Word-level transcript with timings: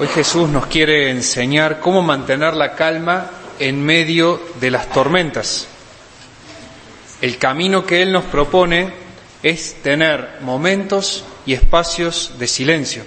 Hoy 0.00 0.06
Jesús 0.06 0.48
nos 0.48 0.66
quiere 0.66 1.10
enseñar 1.10 1.80
cómo 1.80 2.02
mantener 2.02 2.54
la 2.54 2.76
calma 2.76 3.32
en 3.58 3.84
medio 3.84 4.40
de 4.60 4.70
las 4.70 4.88
tormentas. 4.90 5.66
El 7.20 7.36
camino 7.36 7.84
que 7.84 8.02
Él 8.02 8.12
nos 8.12 8.22
propone 8.26 8.92
es 9.42 9.82
tener 9.82 10.38
momentos 10.42 11.24
y 11.46 11.52
espacios 11.52 12.34
de 12.38 12.46
silencio. 12.46 13.02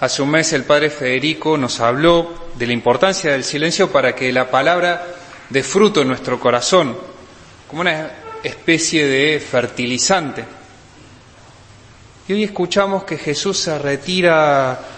Hace 0.00 0.22
un 0.22 0.30
mes 0.30 0.54
el 0.54 0.64
Padre 0.64 0.88
Federico 0.88 1.58
nos 1.58 1.80
habló 1.80 2.32
de 2.54 2.66
la 2.66 2.72
importancia 2.72 3.32
del 3.32 3.44
silencio 3.44 3.92
para 3.92 4.14
que 4.14 4.32
la 4.32 4.50
palabra 4.50 5.04
dé 5.50 5.62
fruto 5.62 6.00
en 6.00 6.08
nuestro 6.08 6.40
corazón, 6.40 6.96
como 7.68 7.82
una 7.82 8.10
especie 8.42 9.06
de 9.06 9.38
fertilizante. 9.38 10.46
Y 12.26 12.32
hoy 12.32 12.44
escuchamos 12.44 13.04
que 13.04 13.18
Jesús 13.18 13.58
se 13.58 13.78
retira 13.78 14.91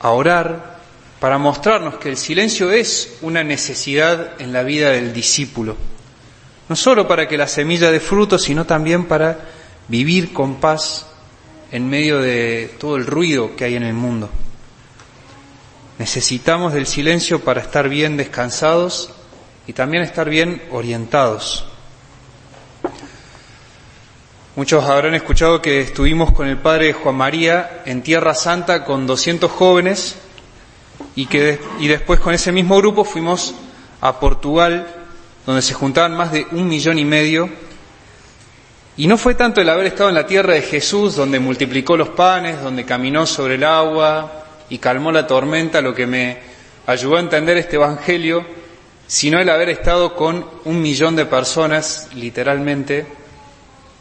a 0.00 0.10
orar 0.10 0.76
para 1.20 1.38
mostrarnos 1.38 1.96
que 1.96 2.08
el 2.08 2.16
silencio 2.16 2.70
es 2.70 3.18
una 3.22 3.42
necesidad 3.42 4.40
en 4.40 4.52
la 4.52 4.62
vida 4.62 4.90
del 4.90 5.12
discípulo. 5.12 5.76
No 6.68 6.76
solo 6.76 7.06
para 7.06 7.28
que 7.28 7.38
la 7.38 7.46
semilla 7.46 7.90
dé 7.90 8.00
fruto, 8.00 8.38
sino 8.38 8.66
también 8.66 9.06
para 9.06 9.38
vivir 9.88 10.32
con 10.32 10.56
paz 10.56 11.06
en 11.70 11.88
medio 11.88 12.20
de 12.20 12.74
todo 12.78 12.96
el 12.96 13.06
ruido 13.06 13.56
que 13.56 13.64
hay 13.64 13.76
en 13.76 13.84
el 13.84 13.94
mundo. 13.94 14.30
Necesitamos 15.98 16.74
del 16.74 16.86
silencio 16.86 17.40
para 17.40 17.60
estar 17.60 17.88
bien 17.88 18.16
descansados 18.16 19.10
y 19.66 19.72
también 19.72 20.02
estar 20.02 20.28
bien 20.28 20.62
orientados. 20.70 21.64
Muchos 24.56 24.86
habrán 24.86 25.14
escuchado 25.14 25.60
que 25.60 25.82
estuvimos 25.82 26.32
con 26.32 26.48
el 26.48 26.56
padre 26.56 26.94
Juan 26.94 27.14
María 27.14 27.82
en 27.84 28.00
Tierra 28.00 28.34
Santa 28.34 28.86
con 28.86 29.06
200 29.06 29.52
jóvenes 29.52 30.16
y 31.14 31.26
que 31.26 31.60
y 31.78 31.88
después 31.88 32.20
con 32.20 32.32
ese 32.32 32.52
mismo 32.52 32.78
grupo 32.78 33.04
fuimos 33.04 33.54
a 34.00 34.18
Portugal 34.18 34.86
donde 35.44 35.60
se 35.60 35.74
juntaban 35.74 36.16
más 36.16 36.32
de 36.32 36.46
un 36.52 36.68
millón 36.68 36.98
y 36.98 37.04
medio. 37.04 37.50
Y 38.96 39.06
no 39.06 39.18
fue 39.18 39.34
tanto 39.34 39.60
el 39.60 39.68
haber 39.68 39.88
estado 39.88 40.08
en 40.08 40.14
la 40.14 40.26
tierra 40.26 40.54
de 40.54 40.62
Jesús 40.62 41.16
donde 41.16 41.38
multiplicó 41.38 41.94
los 41.94 42.08
panes, 42.08 42.62
donde 42.62 42.86
caminó 42.86 43.26
sobre 43.26 43.56
el 43.56 43.64
agua 43.64 44.46
y 44.70 44.78
calmó 44.78 45.12
la 45.12 45.26
tormenta 45.26 45.82
lo 45.82 45.94
que 45.94 46.06
me 46.06 46.38
ayudó 46.86 47.18
a 47.18 47.20
entender 47.20 47.58
este 47.58 47.76
evangelio, 47.76 48.42
sino 49.06 49.38
el 49.38 49.50
haber 49.50 49.68
estado 49.68 50.14
con 50.14 50.46
un 50.64 50.80
millón 50.80 51.14
de 51.14 51.26
personas 51.26 52.08
literalmente 52.14 53.25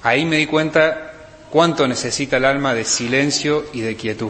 Ahí 0.05 0.23
me 0.23 0.37
di 0.37 0.45
cuenta 0.45 1.13
cuánto 1.49 1.87
necesita 1.87 2.37
el 2.37 2.45
alma 2.45 2.75
de 2.75 2.85
silencio 2.85 3.65
y 3.73 3.81
de 3.81 3.95
quietud. 3.95 4.29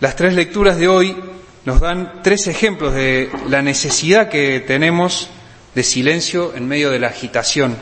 Las 0.00 0.16
tres 0.16 0.34
lecturas 0.34 0.76
de 0.76 0.88
hoy 0.88 1.16
nos 1.64 1.78
dan 1.78 2.22
tres 2.24 2.48
ejemplos 2.48 2.92
de 2.94 3.30
la 3.48 3.62
necesidad 3.62 4.28
que 4.28 4.58
tenemos 4.58 5.28
de 5.72 5.84
silencio 5.84 6.52
en 6.56 6.66
medio 6.66 6.90
de 6.90 6.98
la 6.98 7.06
agitación. 7.10 7.76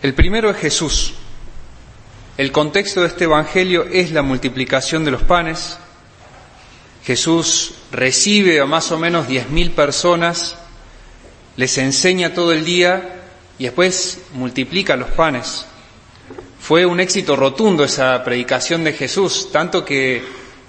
El 0.00 0.14
primero 0.14 0.48
es 0.48 0.56
Jesús. 0.56 1.12
El 2.38 2.50
contexto 2.50 3.02
de 3.02 3.08
este 3.08 3.24
Evangelio 3.24 3.84
es 3.84 4.10
la 4.12 4.22
multiplicación 4.22 5.04
de 5.04 5.10
los 5.10 5.22
panes. 5.22 5.76
Jesús 7.04 7.74
recibe 7.90 8.58
a 8.58 8.64
más 8.64 8.90
o 8.90 8.98
menos 8.98 9.28
diez 9.28 9.50
mil 9.50 9.72
personas 9.72 10.56
les 11.56 11.78
enseña 11.78 12.34
todo 12.34 12.52
el 12.52 12.64
día 12.64 13.20
y 13.58 13.64
después 13.64 14.18
multiplica 14.34 14.96
los 14.96 15.10
panes. 15.10 15.66
Fue 16.58 16.86
un 16.86 17.00
éxito 17.00 17.36
rotundo 17.36 17.84
esa 17.84 18.22
predicación 18.24 18.84
de 18.84 18.92
Jesús, 18.92 19.50
tanto 19.52 19.84
que 19.84 20.22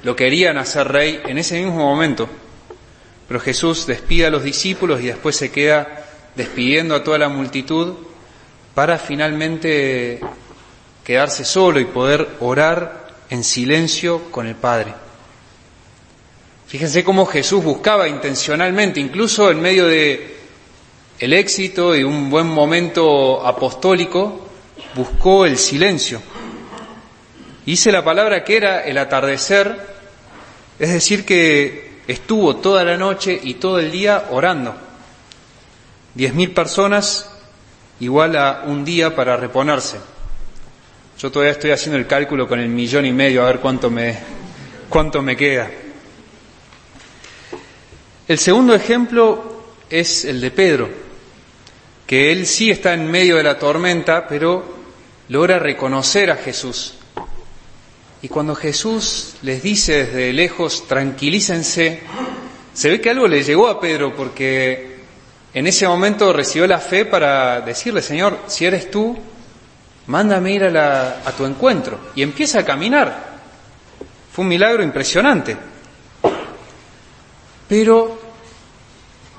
lo 0.03 0.15
querían 0.15 0.57
hacer 0.57 0.87
rey 0.87 1.21
en 1.25 1.37
ese 1.37 1.61
mismo 1.63 1.77
momento. 1.77 2.27
Pero 3.27 3.39
Jesús 3.39 3.85
despide 3.85 4.25
a 4.25 4.29
los 4.29 4.43
discípulos 4.43 5.01
y 5.01 5.07
después 5.07 5.35
se 5.35 5.51
queda 5.51 6.05
despidiendo 6.35 6.95
a 6.95 7.03
toda 7.03 7.17
la 7.19 7.29
multitud 7.29 7.93
para 8.73 8.97
finalmente 8.97 10.19
quedarse 11.03 11.45
solo 11.45 11.79
y 11.79 11.85
poder 11.85 12.27
orar 12.39 13.07
en 13.29 13.43
silencio 13.43 14.31
con 14.31 14.47
el 14.47 14.55
Padre. 14.55 14.93
Fíjense 16.67 17.03
cómo 17.03 17.25
Jesús 17.27 17.63
buscaba 17.63 18.07
intencionalmente, 18.07 18.99
incluso 18.99 19.51
en 19.51 19.61
medio 19.61 19.85
de 19.85 20.42
el 21.19 21.33
éxito 21.33 21.95
y 21.95 22.03
un 22.03 22.29
buen 22.29 22.47
momento 22.47 23.45
apostólico, 23.45 24.49
buscó 24.95 25.45
el 25.45 25.57
silencio. 25.57 26.21
Hice 27.65 27.91
la 27.91 28.03
palabra 28.03 28.43
que 28.43 28.57
era 28.57 28.81
el 28.81 28.97
atardecer, 28.97 29.93
es 30.79 30.91
decir, 30.91 31.25
que 31.25 32.01
estuvo 32.07 32.57
toda 32.57 32.83
la 32.83 32.97
noche 32.97 33.39
y 33.41 33.55
todo 33.55 33.79
el 33.79 33.91
día 33.91 34.25
orando. 34.31 34.75
Diez 36.13 36.33
mil 36.33 36.51
personas 36.51 37.29
igual 37.99 38.35
a 38.35 38.63
un 38.65 38.83
día 38.83 39.15
para 39.15 39.37
reponerse. 39.37 39.97
Yo 41.17 41.31
todavía 41.31 41.53
estoy 41.53 41.71
haciendo 41.71 41.97
el 41.97 42.07
cálculo 42.07 42.47
con 42.47 42.59
el 42.59 42.67
millón 42.67 43.05
y 43.05 43.13
medio 43.13 43.43
a 43.43 43.47
ver 43.47 43.59
cuánto 43.59 43.89
me, 43.89 44.17
cuánto 44.89 45.21
me 45.21 45.37
queda. 45.37 45.69
El 48.27 48.39
segundo 48.39 48.73
ejemplo 48.73 49.63
es 49.89 50.25
el 50.25 50.41
de 50.41 50.51
Pedro 50.51 51.02
que 52.13 52.31
él 52.31 52.45
sí 52.45 52.69
está 52.69 52.93
en 52.93 53.09
medio 53.09 53.37
de 53.37 53.43
la 53.43 53.57
tormenta, 53.57 54.27
pero 54.27 54.63
logra 55.29 55.57
reconocer 55.57 56.29
a 56.29 56.35
Jesús. 56.35 56.93
Y 58.21 58.27
cuando 58.27 58.53
Jesús 58.53 59.37
les 59.41 59.63
dice 59.63 60.05
desde 60.05 60.31
lejos, 60.31 60.87
tranquilícense, 60.87 62.01
se 62.71 62.89
ve 62.91 63.01
que 63.01 63.09
algo 63.09 63.27
le 63.27 63.41
llegó 63.41 63.67
a 63.67 63.79
Pedro 63.79 64.15
porque 64.15 64.99
en 65.55 65.65
ese 65.65 65.87
momento 65.87 66.31
recibió 66.31 66.67
la 66.67 66.77
fe 66.77 67.05
para 67.05 67.61
decirle, 67.61 68.03
Señor, 68.03 68.37
si 68.45 68.65
eres 68.65 68.91
tú, 68.91 69.17
mándame 70.05 70.53
ir 70.53 70.65
a, 70.65 71.27
a 71.27 71.31
tu 71.31 71.47
encuentro. 71.47 71.97
Y 72.13 72.21
empieza 72.21 72.59
a 72.59 72.63
caminar. 72.63 73.39
Fue 74.31 74.43
un 74.43 74.49
milagro 74.49 74.83
impresionante. 74.83 75.57
Pero 77.67 78.21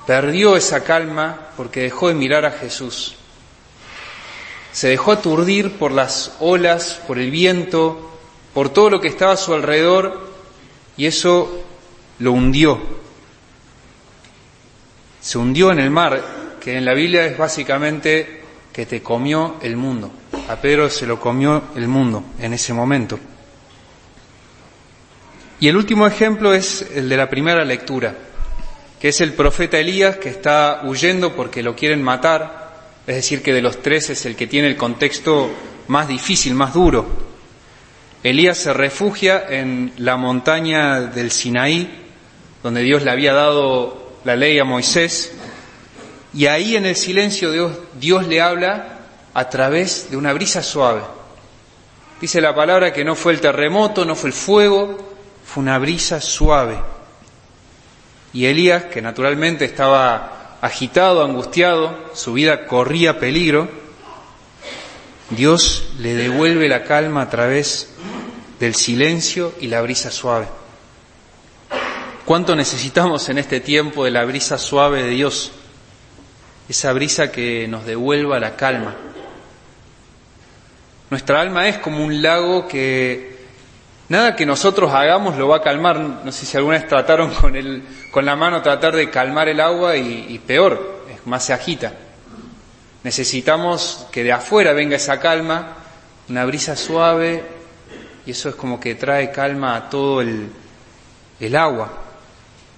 perdió 0.07 0.57
esa 0.57 0.85
calma 0.85 1.49
porque 1.57 1.83
dejó 1.83 2.09
de 2.09 2.15
mirar 2.15 2.45
a 2.45 2.53
Jesús. 2.53 3.17
Se 4.73 4.89
dejó 4.89 5.13
aturdir 5.13 5.79
por 5.79 5.93
las 5.93 6.37
olas, 6.41 7.01
por 7.07 7.19
el 7.19 7.31
viento, 7.31 8.11
por 8.53 8.71
todo 8.71 8.91
lo 8.91 9.01
que 9.01 9.09
estaba 9.09 9.33
a 9.33 9.37
su 9.37 9.55
alrededor 9.55 10.31
y 10.97 11.07
eso 11.07 11.63
lo 12.19 12.33
hundió. 12.33 12.81
Se 15.21 15.39
hundió 15.39 15.71
en 15.71 15.79
el 15.79 15.91
mar, 15.91 16.23
que 16.61 16.77
en 16.77 16.85
la 16.85 16.93
Biblia 16.93 17.25
es 17.25 17.39
básicamente 17.39 18.43
que 18.73 18.85
te 18.85 19.03
comió 19.03 19.57
el 19.63 19.77
mundo. 19.77 20.11
A 20.49 20.57
Pedro 20.57 20.91
se 20.91 21.07
lo 21.07 21.19
comió 21.19 21.63
el 21.77 21.89
mundo 21.89 22.25
en 22.39 22.53
ese 22.53 22.75
momento. 22.75 23.19
Y 25.61 25.69
el 25.69 25.77
último 25.77 26.07
ejemplo 26.07 26.53
es 26.53 26.83
el 26.95 27.09
de 27.09 27.17
la 27.17 27.31
primera 27.31 27.65
lectura 27.65 28.15
que 29.01 29.09
es 29.09 29.21
el 29.21 29.33
profeta 29.33 29.79
Elías 29.79 30.17
que 30.17 30.29
está 30.29 30.83
huyendo 30.85 31.35
porque 31.35 31.63
lo 31.63 31.77
quieren 31.77 32.03
matar, 32.03 32.65
es 33.07 33.17
decir, 33.17 33.43
que 33.43 33.53
de 33.53 33.63
los 33.63 33.83
tres 33.83 34.11
es 34.11 34.25
el 34.25 34.35
que 34.37 34.47
tiene 34.47 34.69
el 34.69 34.77
contexto 34.77 35.51
más 35.89 36.09
difícil, 36.09 36.55
más 36.55 36.73
duro. 36.73 37.07
Elías 38.23 38.57
se 38.57 38.73
refugia 38.73 39.45
en 39.49 39.93
la 39.99 40.17
montaña 40.17 41.01
del 41.03 41.31
Sinaí, 41.31 42.05
donde 42.63 42.81
Dios 42.81 43.03
le 43.03 43.11
había 43.11 43.35
dado 43.35 44.15
la 44.25 44.37
ley 44.37 44.59
a 44.59 44.65
Moisés, 44.65 45.33
y 46.33 46.47
ahí 46.47 46.77
en 46.77 46.87
el 46.87 46.97
silencio 46.97 47.53
Dios, 47.53 47.73
Dios 48.01 48.27
le 48.27 48.41
habla 48.41 49.01
a 49.35 49.49
través 49.51 50.11
de 50.11 50.17
una 50.17 50.33
brisa 50.33 50.63
suave. 50.63 51.03
Dice 52.21 52.41
la 52.41 52.55
palabra 52.55 52.93
que 52.93 53.05
no 53.05 53.15
fue 53.15 53.33
el 53.33 53.41
terremoto, 53.41 54.05
no 54.05 54.17
fue 54.17 54.31
el 54.31 54.35
fuego, 54.35 54.97
fue 55.45 55.63
una 55.63 55.79
brisa 55.79 56.21
suave. 56.21 56.79
Y 58.35 58.47
Elías, 58.47 58.85
que 58.87 59.01
naturalmente 59.01 59.65
estaba 59.65 60.59
agitado, 60.61 61.25
angustiado, 61.25 62.11
su 62.15 62.33
vida 62.33 62.67
corría 62.67 63.21
peligro, 63.21 63.69
Dios 65.31 65.89
le 66.01 66.15
devuelve 66.15 66.69
la 66.69 66.83
calma 66.83 67.23
a 67.23 67.31
través 67.31 67.91
del 68.59 68.75
silencio 68.75 69.55
y 69.61 69.69
la 69.69 69.81
brisa 69.83 70.11
suave. 70.11 70.49
¿Cuánto 72.25 72.57
necesitamos 72.57 73.29
en 73.29 73.39
este 73.39 73.61
tiempo 73.61 74.05
de 74.05 74.11
la 74.11 74.25
brisa 74.25 74.59
suave 74.59 75.05
de 75.05 75.11
Dios? 75.11 75.53
Esa 76.69 76.93
brisa 76.93 77.31
que 77.31 77.69
nos 77.69 77.87
devuelva 77.87 78.41
la 78.41 78.57
calma. 78.57 78.97
Nuestra 81.11 81.41
alma 81.41 81.69
es 81.69 81.79
como 81.79 82.03
un 82.05 82.21
lago 82.21 82.67
que 82.67 83.34
Nada 84.09 84.37
que 84.37 84.45
nosotros 84.45 84.93
hagamos 84.93 85.37
lo 85.37 85.49
va 85.49 85.57
a 85.57 85.63
calmar. 85.63 85.99
No 85.99 86.31
sé 86.31 86.45
si 86.45 86.57
alguna 86.57 86.79
vez 86.79 86.89
trataron 86.89 87.33
con, 87.41 87.57
el, 87.57 87.83
con 88.11 88.25
la 88.25 88.37
mano 88.37 88.63
tratar 88.63 88.95
de 88.95 89.11
calmar 89.11 89.49
el 89.49 89.61
agua 89.61 89.97
y, 89.97 90.39
peor, 90.47 91.05
más 91.25 91.45
se 91.45 91.53
agita. 91.53 91.93
Necesitamos 93.03 94.07
que 94.11 94.23
de 94.25 94.33
afuera 94.33 94.73
venga 94.73 94.97
esa 94.97 95.21
calma, 95.21 95.77
una 96.29 96.45
brisa 96.45 96.75
suave 96.75 97.45
y 98.25 98.31
eso 98.31 98.49
es 98.49 98.55
como 98.55 98.81
que 98.81 98.95
trae 98.95 99.31
calma 99.31 99.77
a 99.77 99.91
todo 99.91 100.23
el, 100.23 100.49
el 101.41 101.57
agua, 101.57 101.91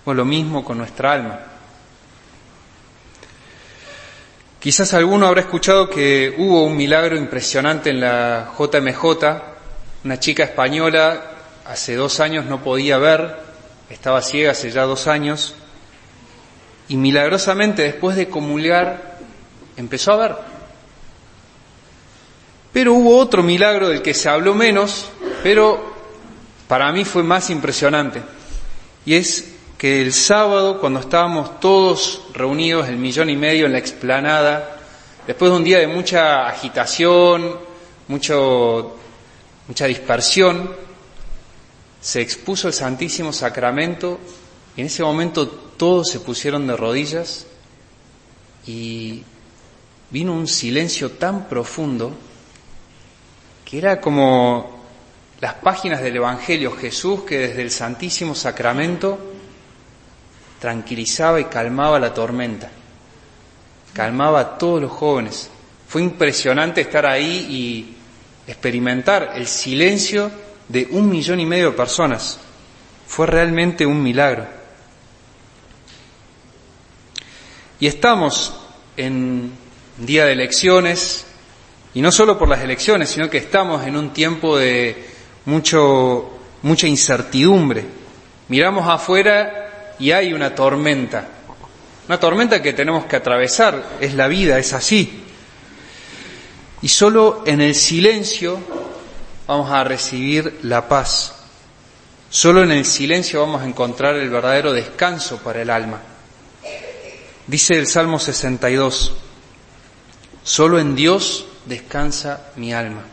o 0.05 0.12
lo 0.12 0.25
mismo 0.25 0.64
con 0.64 0.78
nuestra 0.78 1.12
alma. 1.12 1.38
Quizás 4.58 4.94
alguno 4.94 5.28
habrá 5.28 5.43
escuchado 5.43 5.88
que 5.88 6.34
hubo 6.38 6.64
un 6.64 6.76
milagro 6.76 7.17
impresionante 7.17 7.90
en 7.90 8.00
la 8.00 8.50
JMJ. 8.58 9.56
Una 10.06 10.20
chica 10.20 10.44
española 10.44 11.20
hace 11.64 11.97
dos 11.97 12.20
años 12.20 12.44
no 12.44 12.62
podía 12.62 12.97
ver, 12.97 13.41
estaba 13.91 14.23
ciega 14.23 14.53
hace 14.53 14.70
ya 14.70 14.85
dos 14.85 15.08
años, 15.08 15.56
y 16.87 16.97
milagrosamente 16.97 17.82
después 17.82 18.14
de 18.14 18.29
comulgar 18.29 19.19
empezó 19.76 20.12
a 20.12 20.17
ver. 20.17 20.37
Pero 22.73 22.94
hubo 22.94 23.19
otro 23.19 23.43
milagro 23.43 23.88
del 23.88 24.00
que 24.00 24.14
se 24.14 24.29
habló 24.29 24.55
menos, 24.55 25.11
pero 25.43 25.93
para 26.69 26.93
mí 26.93 27.05
fue 27.05 27.25
más 27.25 27.50
impresionante. 27.50 28.23
Y 29.05 29.14
es 29.14 29.55
que 29.76 30.02
el 30.02 30.12
sábado, 30.12 30.79
cuando 30.79 31.00
estábamos 31.00 31.59
todos 31.59 32.23
reunidos, 32.32 32.88
el 32.88 32.97
millón 32.97 33.29
y 33.29 33.35
medio 33.35 33.67
en 33.67 33.73
la 33.73 33.79
explanada, 33.79 34.76
después 35.26 35.50
de 35.50 35.56
un 35.56 35.64
día 35.64 35.81
de 35.81 35.88
mucha 35.88 36.47
agitación, 36.47 37.59
mucho, 38.06 39.00
mucha 39.68 39.86
dispersión, 39.86 40.70
se 42.00 42.20
expuso 42.20 42.68
el 42.68 42.74
Santísimo 42.74 43.32
Sacramento 43.32 44.18
y 44.76 44.82
en 44.82 44.86
ese 44.86 45.02
momento 45.02 45.48
todos 45.48 46.08
se 46.08 46.20
pusieron 46.20 46.66
de 46.66 46.76
rodillas 46.76 47.46
y 48.66 49.22
vino 50.10 50.32
un 50.32 50.46
silencio 50.46 51.12
tan 51.12 51.48
profundo 51.48 52.12
que 53.64 53.78
era 53.78 54.00
como 54.00 54.84
las 55.40 55.54
páginas 55.54 56.00
del 56.00 56.16
Evangelio, 56.16 56.72
Jesús 56.72 57.22
que 57.24 57.38
desde 57.38 57.62
el 57.62 57.70
Santísimo 57.70 58.34
Sacramento 58.34 59.18
tranquilizaba 60.60 61.40
y 61.40 61.44
calmaba 61.46 61.98
la 61.98 62.14
tormenta, 62.14 62.70
calmaba 63.92 64.40
a 64.40 64.58
todos 64.58 64.80
los 64.80 64.92
jóvenes. 64.92 65.50
Fue 65.88 66.02
impresionante 66.02 66.80
estar 66.80 67.04
ahí 67.04 67.46
y 67.50 67.95
experimentar 68.46 69.32
el 69.37 69.46
silencio 69.46 70.31
de 70.69 70.88
un 70.90 71.08
millón 71.08 71.40
y 71.40 71.46
medio 71.46 71.70
de 71.70 71.76
personas. 71.76 72.38
Fue 73.06 73.26
realmente 73.26 73.87
un 73.87 74.02
milagro. 74.02 74.46
Y 77.78 77.87
estamos 77.87 78.54
en 78.96 79.52
día 79.98 80.25
de 80.25 80.32
elecciones, 80.32 81.26
y 81.94 82.00
no 82.00 82.10
solo 82.12 82.38
por 82.38 82.48
las 82.48 82.60
elecciones, 82.60 83.08
sino 83.08 83.31
que 83.31 83.38
estamos 83.38 83.87
en 83.87 83.96
un 83.96 84.10
tiempo 84.12 84.58
de 84.58 85.06
mucho, 85.46 86.38
mucha 86.62 86.87
incertidumbre. 86.87 87.84
Miramos 88.49 88.88
afuera 88.88 89.94
y 89.99 90.10
hay 90.10 90.32
una 90.32 90.54
tormenta. 90.54 91.28
Una 92.08 92.20
tormenta 92.20 92.62
que 92.62 92.72
tenemos 92.72 93.06
que 93.06 93.16
atravesar, 93.16 93.82
es 94.00 94.14
la 94.14 94.28
vida, 94.28 94.58
es 94.58 94.72
así. 94.72 95.25
Y 96.82 96.88
solo 96.88 97.43
en 97.46 97.61
el 97.61 97.75
silencio 97.75 98.58
vamos 99.46 99.70
a 99.70 99.84
recibir 99.84 100.61
la 100.62 100.88
paz. 100.88 101.34
Solo 102.31 102.62
en 102.62 102.73
el 102.73 102.84
silencio 102.84 103.40
vamos 103.40 103.62
a 103.62 103.67
encontrar 103.67 104.17
el 104.17 104.31
verdadero 104.31 104.73
descanso 104.73 105.38
para 105.38 105.62
el 105.62 105.70
alma. 105.70 106.00
Dice 107.46 107.78
el 107.78 107.87
Salmo 107.87 108.19
62, 108.19 109.14
solo 110.43 110.78
en 110.78 110.96
Dios 110.96 111.46
descansa 111.64 112.50
mi 112.56 112.75
alma. 112.75 113.05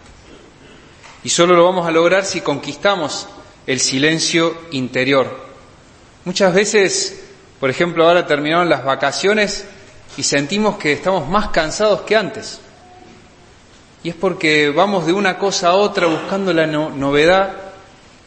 Y 1.23 1.29
solo 1.29 1.55
lo 1.55 1.65
vamos 1.65 1.87
a 1.87 1.91
lograr 1.91 2.25
si 2.25 2.41
conquistamos 2.41 3.27
el 3.65 3.79
silencio 3.79 4.57
interior, 4.71 5.53
Muchas 6.25 6.53
veces, 6.53 7.21
por 7.59 7.69
ejemplo, 7.69 8.07
ahora 8.07 8.25
terminaron 8.25 8.69
las 8.69 8.85
vacaciones 8.85 9.65
y 10.15 10.23
sentimos 10.23 10.77
que 10.77 10.93
estamos 10.93 11.27
más 11.27 11.49
cansados 11.49 12.01
que 12.01 12.15
antes. 12.15 12.61
Y 14.03 14.09
es 14.09 14.15
porque 14.15 14.69
vamos 14.69 15.05
de 15.05 15.13
una 15.13 15.37
cosa 15.37 15.69
a 15.69 15.75
otra 15.75 16.07
buscando 16.07 16.51
la 16.51 16.67
novedad 16.67 17.55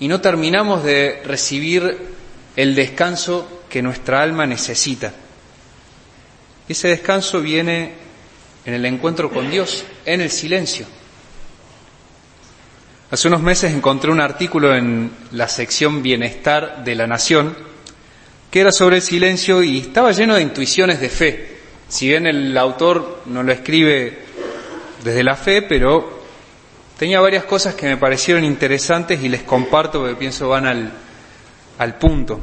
y 0.00 0.08
no 0.08 0.20
terminamos 0.20 0.82
de 0.82 1.22
recibir 1.24 2.14
el 2.56 2.74
descanso 2.74 3.62
que 3.68 3.82
nuestra 3.82 4.22
alma 4.22 4.46
necesita. 4.46 5.12
ese 6.68 6.88
descanso 6.88 7.40
viene 7.40 7.92
en 8.64 8.74
el 8.74 8.84
encuentro 8.86 9.30
con 9.30 9.50
Dios, 9.50 9.84
en 10.06 10.20
el 10.22 10.30
silencio. 10.30 10.86
Hace 13.10 13.28
unos 13.28 13.42
meses 13.42 13.72
encontré 13.72 14.10
un 14.10 14.20
artículo 14.20 14.74
en 14.74 15.12
la 15.30 15.46
sección 15.46 16.02
Bienestar 16.02 16.82
de 16.84 16.94
la 16.96 17.06
Nación 17.06 17.54
que 18.50 18.60
era 18.60 18.72
sobre 18.72 18.96
el 18.96 19.02
silencio 19.02 19.62
y 19.62 19.78
estaba 19.78 20.12
lleno 20.12 20.34
de 20.34 20.42
intuiciones 20.42 21.00
de 21.00 21.08
fe. 21.08 21.56
Si 21.88 22.08
bien 22.08 22.26
el 22.26 22.56
autor 22.56 23.22
no 23.26 23.42
lo 23.42 23.52
escribe 23.52 24.25
desde 25.06 25.24
la 25.24 25.36
fe, 25.36 25.62
pero 25.62 26.22
tenía 26.98 27.20
varias 27.20 27.44
cosas 27.44 27.74
que 27.74 27.86
me 27.86 27.96
parecieron 27.96 28.44
interesantes 28.44 29.22
y 29.22 29.28
les 29.28 29.42
comparto 29.42 30.00
porque 30.00 30.16
pienso 30.16 30.48
van 30.50 30.66
al, 30.66 30.92
al 31.78 31.94
punto. 31.96 32.38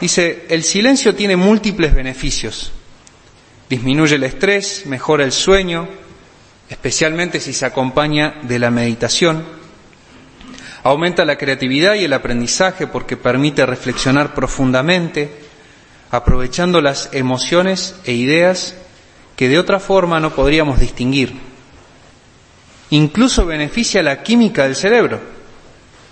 Dice, 0.00 0.46
el 0.48 0.62
silencio 0.62 1.14
tiene 1.14 1.36
múltiples 1.36 1.94
beneficios. 1.94 2.72
Disminuye 3.68 4.14
el 4.16 4.24
estrés, 4.24 4.86
mejora 4.86 5.24
el 5.24 5.32
sueño, 5.32 5.88
especialmente 6.70 7.40
si 7.40 7.52
se 7.52 7.66
acompaña 7.66 8.36
de 8.42 8.58
la 8.58 8.70
meditación 8.70 9.44
Aumenta 10.84 11.24
la 11.24 11.36
creatividad 11.36 11.94
y 11.94 12.04
el 12.04 12.12
aprendizaje 12.12 12.86
porque 12.86 13.16
permite 13.16 13.66
reflexionar 13.66 14.34
profundamente, 14.34 15.30
aprovechando 16.10 16.80
las 16.80 17.10
emociones 17.12 17.96
e 18.04 18.12
ideas 18.12 18.74
que 19.36 19.48
de 19.48 19.58
otra 19.58 19.80
forma 19.80 20.20
no 20.20 20.34
podríamos 20.34 20.78
distinguir. 20.80 21.47
Incluso 22.90 23.44
beneficia 23.44 24.02
la 24.02 24.22
química 24.22 24.64
del 24.64 24.76
cerebro. 24.76 25.20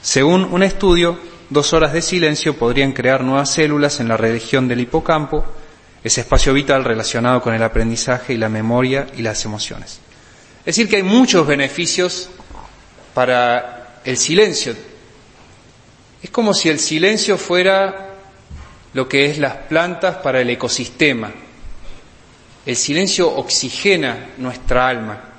Según 0.02 0.44
un 0.44 0.62
estudio, 0.62 1.18
dos 1.48 1.72
horas 1.72 1.92
de 1.92 2.02
silencio 2.02 2.56
podrían 2.56 2.92
crear 2.92 3.22
nuevas 3.24 3.50
células 3.50 4.00
en 4.00 4.08
la 4.08 4.16
región 4.16 4.68
del 4.68 4.80
hipocampo, 4.80 5.44
ese 6.04 6.20
espacio 6.20 6.52
vital 6.52 6.84
relacionado 6.84 7.40
con 7.40 7.54
el 7.54 7.62
aprendizaje 7.62 8.34
y 8.34 8.36
la 8.36 8.48
memoria 8.48 9.06
y 9.16 9.22
las 9.22 9.44
emociones. 9.44 10.00
Es 10.60 10.76
decir, 10.76 10.88
que 10.88 10.96
hay 10.96 11.02
muchos 11.02 11.46
beneficios 11.46 12.28
para 13.14 14.00
el 14.04 14.16
silencio. 14.16 14.74
Es 16.22 16.30
como 16.30 16.52
si 16.54 16.68
el 16.68 16.78
silencio 16.78 17.38
fuera 17.38 18.14
lo 18.92 19.08
que 19.08 19.26
es 19.26 19.38
las 19.38 19.56
plantas 19.56 20.16
para 20.16 20.40
el 20.40 20.50
ecosistema. 20.50 21.32
El 22.64 22.76
silencio 22.76 23.30
oxigena 23.30 24.30
nuestra 24.38 24.88
alma. 24.88 25.35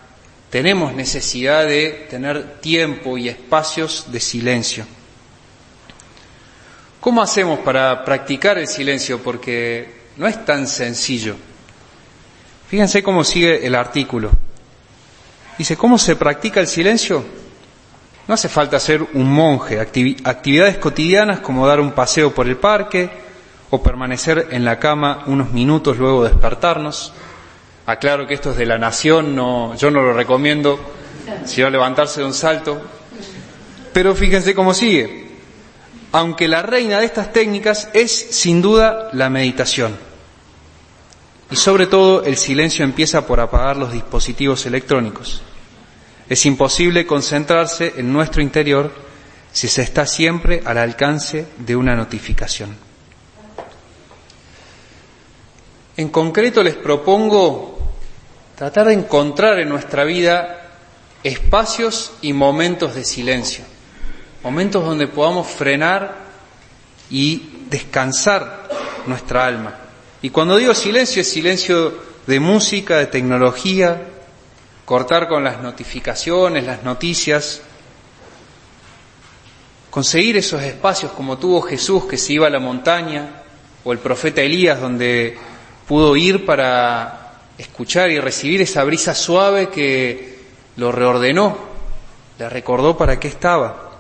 Tenemos 0.50 0.94
necesidad 0.94 1.66
de 1.68 2.08
tener 2.10 2.60
tiempo 2.62 3.18
y 3.18 3.28
espacios 3.28 4.12
de 4.12 4.20
silencio. 4.20 4.86
¿Cómo 7.02 7.22
hacemos 7.22 7.60
para 7.60 8.04
practicar 8.06 8.58
el 8.58 8.68
silencio? 8.68 9.22
Porque 9.22 10.02
no 10.18 10.28
es 10.28 10.44
tan 10.46 10.68
sencillo. 10.68 11.36
Fíjense 12.70 13.04
cómo 13.04 13.24
sigue 13.24 13.66
el 13.66 13.76
artículo. 13.76 14.32
Dice, 15.58 15.76
¿cómo 15.78 15.98
se 15.98 16.16
practica 16.16 16.60
el 16.60 16.68
silencio? 16.68 17.24
No 18.28 18.34
hace 18.34 18.50
falta 18.50 18.80
ser 18.80 19.02
un 19.14 19.32
monje. 19.32 19.80
actividades 19.80 20.78
cotidianas 20.78 21.40
como 21.40 21.66
dar 21.66 21.80
un 21.80 21.92
paseo 21.94 22.34
por 22.34 22.48
el 22.48 22.58
parque 22.58 23.10
o 23.70 23.82
permanecer 23.82 24.48
en 24.52 24.66
la 24.66 24.80
cama 24.80 25.24
unos 25.28 25.52
minutos 25.52 25.98
luego 25.98 26.24
de 26.24 26.30
despertarnos. 26.32 27.14
Aclaro 27.88 28.28
que 28.28 28.34
esto 28.34 28.52
es 28.52 28.58
de 28.58 28.66
la 28.66 28.78
nación, 28.78 29.34
no, 29.34 29.74
yo 29.76 29.90
no 29.90 30.02
lo 30.02 30.12
recomiendo, 30.12 30.78
sino 31.46 31.70
levantarse 31.70 32.20
de 32.20 32.28
un 32.28 32.34
salto. 32.34 32.82
Pero 33.94 34.14
fíjense 34.14 34.54
cómo 34.54 34.74
sigue. 34.74 35.30
Aunque 36.12 36.50
la 36.50 36.62
reina 36.64 37.00
de 37.00 37.06
estas 37.06 37.32
técnicas 37.32 37.90
es 37.94 38.12
sin 38.12 38.62
duda 38.62 39.10
la 39.14 39.30
meditación. 39.30 39.96
Y 41.50 41.56
sobre 41.56 41.88
todo 41.88 42.24
el 42.24 42.36
silencio 42.36 42.84
empieza 42.84 43.26
por 43.26 43.40
apagar 43.40 43.78
los 43.78 43.94
dispositivos 43.94 44.66
electrónicos. 44.66 45.42
Es 46.28 46.46
imposible 46.46 47.08
concentrarse 47.08 47.94
en 47.96 48.12
nuestro 48.12 48.42
interior 48.42 48.92
si 49.54 49.70
se 49.70 49.82
está 49.82 50.06
siempre 50.06 50.62
al 50.66 50.78
alcance 50.78 51.46
de 51.58 51.78
una 51.78 51.96
notificación. 51.96 52.76
En 55.96 56.10
concreto 56.10 56.62
les 56.62 56.76
propongo 56.76 57.77
tratar 58.58 58.88
de 58.88 58.94
encontrar 58.94 59.60
en 59.60 59.70
nuestra 59.70 60.04
vida 60.04 60.62
espacios 61.24 62.14
y 62.24 62.34
momentos 62.34 62.96
de 62.96 63.06
silencio, 63.06 63.64
momentos 64.44 64.84
donde 64.84 65.08
podamos 65.08 65.46
frenar 65.46 66.16
y 67.12 67.50
descansar 67.70 68.68
nuestra 69.06 69.46
alma. 69.46 69.78
Y 70.24 70.32
cuando 70.32 70.58
digo 70.58 70.74
silencio 70.74 71.22
es 71.22 71.30
silencio 71.30 71.94
de 72.26 72.40
música, 72.40 72.98
de 72.98 73.06
tecnología, 73.06 74.02
cortar 74.86 75.28
con 75.28 75.44
las 75.44 75.62
notificaciones, 75.62 76.66
las 76.66 76.82
noticias, 76.82 77.62
conseguir 79.92 80.36
esos 80.36 80.64
espacios 80.64 81.12
como 81.12 81.38
tuvo 81.38 81.62
Jesús 81.62 82.06
que 82.06 82.18
se 82.18 82.34
iba 82.34 82.48
a 82.48 82.50
la 82.50 82.60
montaña, 82.60 83.44
o 83.84 83.94
el 83.94 84.00
profeta 84.00 84.42
Elías 84.42 84.82
donde 84.82 85.38
pudo 85.88 86.16
ir 86.16 86.44
para 86.44 87.27
escuchar 87.58 88.10
y 88.12 88.20
recibir 88.20 88.62
esa 88.62 88.84
brisa 88.84 89.16
suave 89.16 89.70
que 89.70 90.40
lo 90.76 90.92
reordenó, 90.92 91.58
le 92.38 92.50
recordó 92.50 92.98
para 92.98 93.20
qué 93.20 93.28
estaba. 93.28 93.92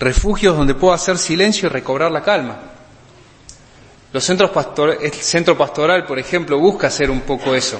Refugios 0.00 0.56
donde 0.56 0.74
puedo 0.74 0.94
hacer 0.94 1.18
silencio 1.18 1.68
y 1.68 1.72
recobrar 1.72 2.10
la 2.10 2.22
calma. 2.22 2.58
Los 4.12 4.24
centros 4.24 4.50
el 5.00 5.12
centro 5.12 5.56
pastoral, 5.56 6.06
por 6.06 6.18
ejemplo, 6.18 6.58
busca 6.58 6.86
hacer 6.86 7.10
un 7.10 7.20
poco 7.20 7.54
eso. 7.54 7.78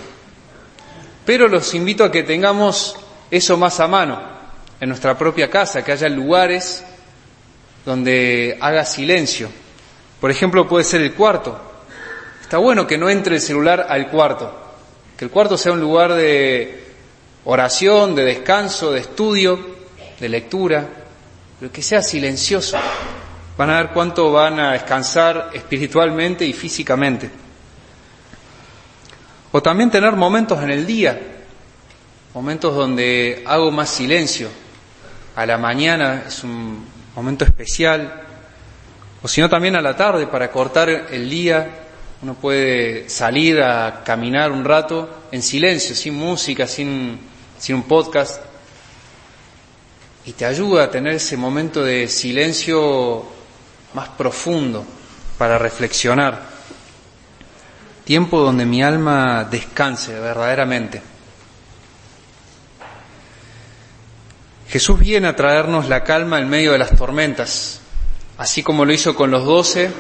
Pero 1.25 1.49
los 1.49 1.75
invito 1.75 2.05
a 2.05 2.13
que 2.13 2.23
tengamos 2.23 2.97
eso 3.31 3.57
más 3.57 3.81
a 3.81 3.89
mano, 3.89 4.21
en 4.81 4.89
nuestra 4.89 5.17
propia 5.17 5.51
casa, 5.51 5.85
que 5.85 5.93
haya 5.93 6.09
lugares 6.09 6.85
donde 7.85 8.59
haga 8.61 8.85
silencio. 8.85 9.49
Por 10.21 10.31
ejemplo, 10.31 10.69
puede 10.69 10.85
ser 10.85 11.01
el 11.01 11.15
cuarto. 11.15 11.59
Está 12.49 12.57
bueno 12.57 12.87
que 12.87 12.97
no 12.97 13.11
entre 13.11 13.35
el 13.35 13.43
celular 13.43 13.89
al 13.91 14.09
cuarto, 14.09 14.51
que 15.19 15.27
el 15.27 15.31
cuarto 15.31 15.59
sea 15.59 15.73
un 15.73 15.83
lugar 15.83 16.15
de 16.15 16.83
oración, 17.45 18.15
de 18.15 18.25
descanso, 18.25 18.91
de 18.91 19.01
estudio, 19.01 19.61
de 20.19 20.29
lectura, 20.31 20.89
pero 21.61 21.71
que 21.71 21.83
sea 21.83 22.01
silencioso. 22.01 22.79
Van 23.59 23.69
a 23.69 23.83
ver 23.83 23.91
cuánto 23.91 24.33
van 24.33 24.59
a 24.61 24.73
descansar 24.73 25.51
espiritualmente 25.53 26.47
y 26.47 26.55
físicamente. 26.55 27.31
O 29.53 29.61
también 29.61 29.91
tener 29.91 30.17
momentos 30.17 30.63
en 30.63 30.71
el 30.71 30.87
día, 30.87 31.21
momentos 32.33 32.75
donde 32.75 33.45
hago 33.47 33.71
más 33.71 33.91
silencio. 33.91 34.49
A 35.37 35.45
la 35.45 35.59
mañana 35.59 36.23
es 36.27 36.43
un 36.45 36.83
momento 37.15 37.45
especial, 37.45 38.23
o 39.23 39.29
si 39.29 39.43
no 39.43 39.51
también 39.51 39.77
a 39.77 39.83
la 39.83 39.95
tarde 39.95 40.27
para 40.27 40.51
cortar 40.51 40.89
el 40.89 41.29
día. 41.29 41.85
Uno 42.21 42.35
puede 42.35 43.09
salir 43.09 43.63
a 43.63 44.03
caminar 44.05 44.51
un 44.51 44.65
rato 44.65 45.09
en 45.31 45.41
silencio, 45.41 45.95
sin 45.95 46.15
música, 46.15 46.67
sin, 46.67 47.21
sin 47.59 47.77
un 47.77 47.85
podcast, 47.85 48.43
y 50.25 50.33
te 50.33 50.45
ayuda 50.45 50.85
a 50.85 50.91
tener 50.91 51.15
ese 51.15 51.37
momento 51.37 51.85
de 51.85 52.09
silencio 52.09 53.25
más 53.95 54.09
profundo 54.11 54.85
para 55.39 55.59
reflexionar. 55.59 56.43
Tiempo 58.05 58.41
donde 58.41 58.67
mi 58.67 58.83
alma 58.83 59.45
descanse 59.45 60.19
verdaderamente. 60.19 61.01
Jesús 64.69 64.99
viene 64.99 65.29
a 65.29 65.37
traernos 65.37 65.89
la 65.89 66.05
calma 66.05 66.41
en 66.41 66.49
medio 66.49 66.73
de 66.73 66.79
las 66.79 66.97
tormentas, 66.97 67.81
así 68.37 68.63
como 68.63 68.85
lo 68.85 68.93
hizo 68.93 69.15
con 69.15 69.31
los 69.31 69.45
doce, 69.45 69.91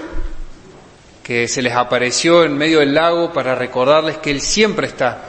que 1.28 1.47
se 1.47 1.61
les 1.61 1.75
apareció 1.75 2.42
en 2.42 2.56
medio 2.56 2.78
del 2.78 2.94
lago 2.94 3.35
para 3.35 3.54
recordarles 3.54 4.16
que 4.16 4.30
Él 4.30 4.40
siempre 4.40 4.87
está. 4.87 5.25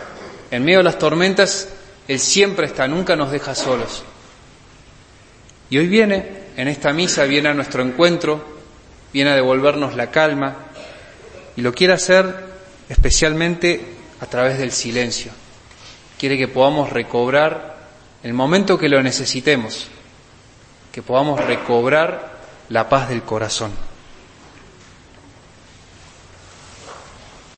En 0.49 0.63
medio 0.63 0.77
de 0.77 0.85
las 0.85 0.97
tormentas, 0.97 1.67
Él 2.07 2.19
siempre 2.19 2.67
está, 2.67 2.87
nunca 2.87 3.17
nos 3.17 3.31
deja 3.31 3.53
solos. 3.53 4.03
Y 5.69 5.77
hoy 5.77 5.87
viene 5.87 6.39
en 6.55 6.69
esta 6.69 6.93
misa 6.93 7.25
viene 7.25 7.49
a 7.49 7.53
nuestro 7.53 7.83
encuentro, 7.83 8.41
viene 9.11 9.31
a 9.31 9.35
devolvernos 9.35 9.97
la 9.97 10.09
calma 10.09 10.55
y 11.57 11.61
lo 11.61 11.73
quiere 11.73 11.91
hacer 11.91 12.45
especialmente 12.87 13.81
a 14.21 14.25
través 14.25 14.57
del 14.57 14.71
silencio. 14.71 15.33
Quiere 16.17 16.37
que 16.37 16.47
podamos 16.47 16.91
recobrar 16.91 17.75
el 18.23 18.33
momento 18.33 18.77
que 18.77 18.87
lo 18.87 19.03
necesitemos, 19.03 19.87
que 20.93 21.01
podamos 21.01 21.41
recobrar 21.41 22.39
la 22.69 22.87
paz 22.87 23.09
del 23.09 23.23
corazón. 23.23 23.88